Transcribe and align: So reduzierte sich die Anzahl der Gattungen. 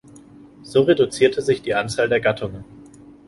So 0.63 0.81
reduzierte 0.81 1.43
sich 1.43 1.61
die 1.61 1.75
Anzahl 1.75 2.09
der 2.09 2.19
Gattungen. 2.21 2.65